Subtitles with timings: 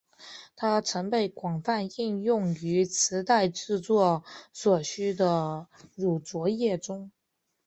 [0.55, 7.11] 它曾被广泛应用于磁带制作所需的乳浊液中。